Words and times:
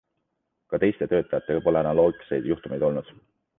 Ka 0.73 0.79
teiste 0.83 1.07
töötajatega 1.11 1.63
pole 1.67 1.81
analoogseid 1.85 2.51
juhtumeid 2.53 2.89
olnud. 2.91 3.15